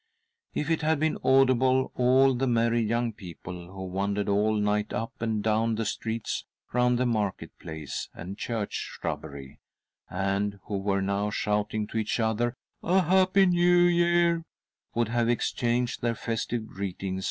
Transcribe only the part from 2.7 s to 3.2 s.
young